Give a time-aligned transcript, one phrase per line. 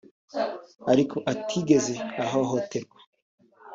[0.91, 1.93] ariko atigeze
[2.23, 2.97] ahohoterwa